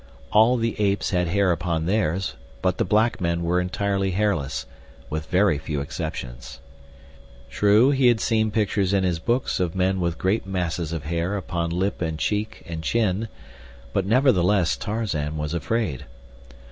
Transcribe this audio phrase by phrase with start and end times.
[0.31, 4.65] All the apes had hair upon theirs but the black men were entirely hairless,
[5.11, 6.59] with very few exceptions.
[7.51, 11.37] True, he had seen pictures in his books of men with great masses of hair
[11.37, 13.27] upon lip and cheek and chin,
[13.93, 16.05] but, nevertheless, Tarzan was afraid.